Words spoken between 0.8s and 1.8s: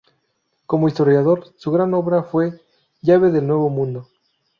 historiador, su